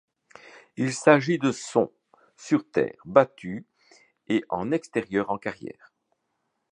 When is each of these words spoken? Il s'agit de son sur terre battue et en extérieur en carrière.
Il 0.77 0.95
s'agit 0.95 1.37
de 1.37 1.51
son 1.51 1.91
sur 2.35 2.67
terre 2.71 2.97
battue 3.05 3.67
et 4.29 4.43
en 4.49 4.71
extérieur 4.71 5.29
en 5.29 5.37
carrière. 5.37 5.93